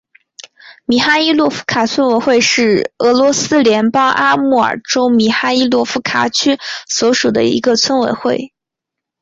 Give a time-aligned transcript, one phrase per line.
[0.85, 6.57] 米哈伊洛夫卡村委员会是俄罗斯联邦阿穆尔州米哈伊洛夫卡区
[6.89, 8.51] 所属的一个村委员会。